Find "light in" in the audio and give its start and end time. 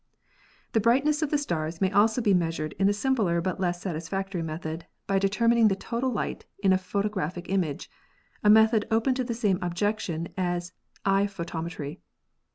6.09-6.73